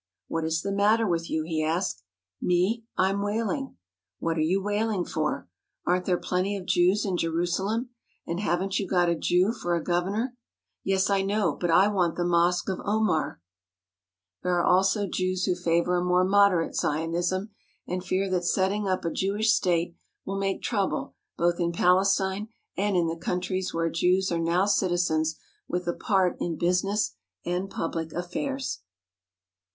[0.27, 2.01] "What is the matter with you?" he asked.
[2.41, 2.83] "Me?
[2.97, 3.77] I'm wailing!"
[4.17, 5.47] "What are you wailing for?
[5.85, 7.91] Aren't there plenty of Jews in Jerusalem?
[8.25, 10.35] And haven't you got a Jew for a governor?"
[10.83, 13.41] "Yes, I know, but I want the Mosque of Omar."
[14.41, 17.51] 202 THE ZIONIST MOVEMENT There are also Jews who favour a more moderate Zionism,
[17.87, 19.95] and fear that setting up a Jewish state
[20.25, 25.35] will make trouble both in Palestine and in the countries where Jews are now citizens
[25.67, 27.13] with a part in business
[27.45, 28.79] and public afTairs.